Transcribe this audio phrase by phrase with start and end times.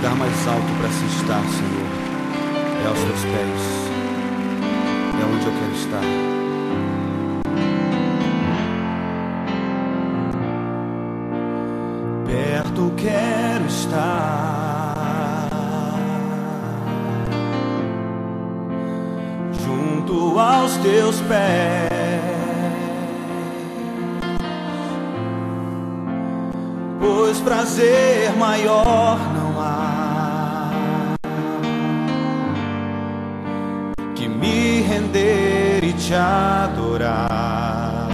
[0.00, 1.86] lugar mais alto para se estar, Senhor,
[2.82, 3.60] é aos teus pés.
[5.12, 6.00] É onde eu quero estar.
[12.24, 15.48] Perto quero estar.
[19.52, 21.89] Junto aos teus pés.
[27.00, 30.74] Pois prazer maior não há
[34.14, 38.10] que me render e te adorar.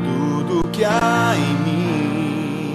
[0.00, 2.74] Tudo que há em mim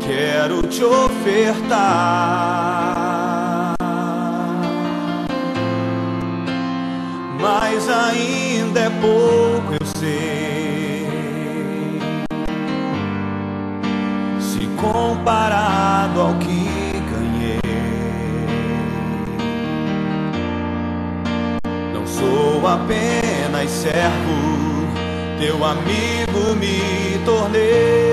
[0.00, 2.85] quero te ofertar.
[7.76, 11.06] Mas ainda é pouco, eu sei.
[14.40, 16.64] Se comparado ao que
[17.12, 17.60] ganhei,
[21.92, 24.88] não sou apenas servo,
[25.38, 28.05] teu amigo me tornei.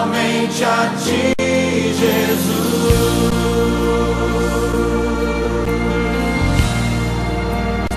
[0.00, 1.34] Somente a ti,
[1.98, 3.30] Jesus.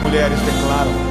[0.04, 1.03] Mulheres declaram.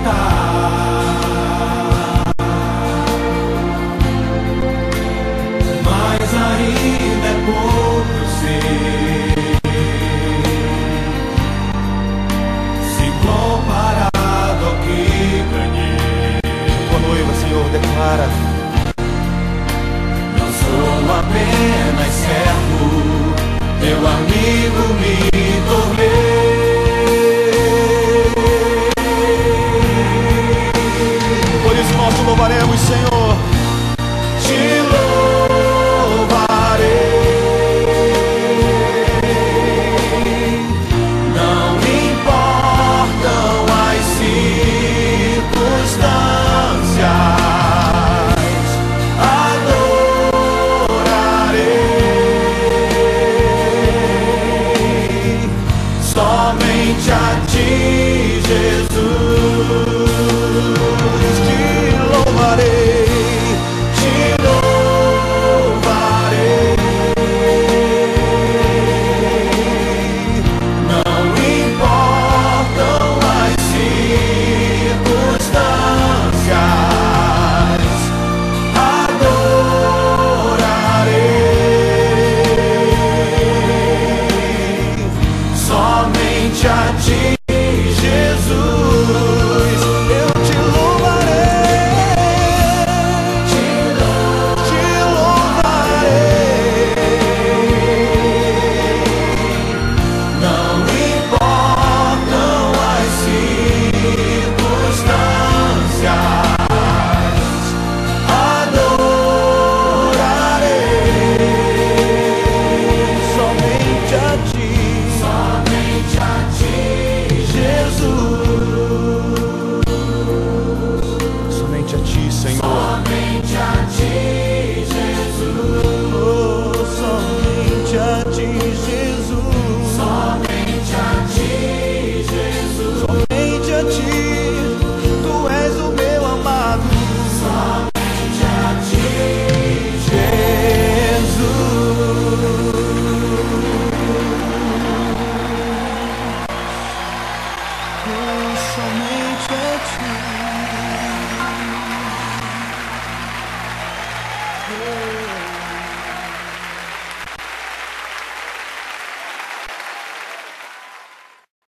[0.00, 0.49] Ofertar,